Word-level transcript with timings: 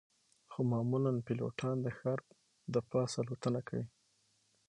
خو 0.51 0.59
معمولاً 0.71 1.11
پیلوټان 1.27 1.75
د 1.81 1.87
ښار 1.97 2.19
د 2.73 2.75
پاسه 2.89 3.17
الوتنه 3.21 3.59
کوي 3.67 3.85